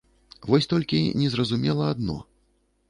[0.53, 2.17] Вось толькі незразумела адно.